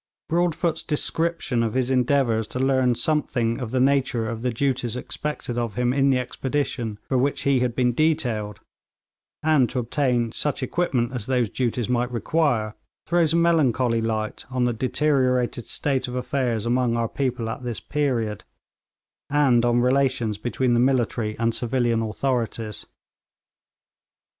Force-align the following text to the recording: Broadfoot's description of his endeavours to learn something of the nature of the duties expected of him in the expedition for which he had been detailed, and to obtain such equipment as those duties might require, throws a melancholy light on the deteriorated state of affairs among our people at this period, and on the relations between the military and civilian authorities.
Broadfoot's 0.29 0.81
description 0.81 1.61
of 1.61 1.75
his 1.75 1.91
endeavours 1.91 2.47
to 2.47 2.59
learn 2.59 2.95
something 2.95 3.59
of 3.59 3.69
the 3.69 3.79
nature 3.79 4.27
of 4.27 4.41
the 4.41 4.51
duties 4.51 4.95
expected 4.95 5.59
of 5.59 5.75
him 5.75 5.93
in 5.93 6.09
the 6.09 6.17
expedition 6.17 6.97
for 7.07 7.19
which 7.19 7.43
he 7.43 7.59
had 7.59 7.75
been 7.75 7.93
detailed, 7.93 8.59
and 9.43 9.69
to 9.69 9.77
obtain 9.77 10.31
such 10.31 10.63
equipment 10.63 11.11
as 11.11 11.27
those 11.27 11.51
duties 11.51 11.87
might 11.87 12.11
require, 12.11 12.73
throws 13.05 13.33
a 13.33 13.37
melancholy 13.37 14.01
light 14.01 14.43
on 14.49 14.63
the 14.65 14.73
deteriorated 14.73 15.67
state 15.67 16.07
of 16.07 16.15
affairs 16.15 16.65
among 16.65 16.95
our 16.95 17.07
people 17.07 17.47
at 17.47 17.61
this 17.61 17.79
period, 17.79 18.43
and 19.29 19.63
on 19.63 19.77
the 19.77 19.83
relations 19.85 20.39
between 20.39 20.73
the 20.73 20.79
military 20.79 21.37
and 21.37 21.53
civilian 21.53 22.01
authorities. 22.01 22.87